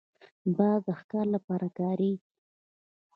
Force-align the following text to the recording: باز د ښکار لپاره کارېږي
باز 0.57 0.79
د 0.87 0.89
ښکار 0.99 1.25
لپاره 1.35 1.67
کارېږي 1.79 2.27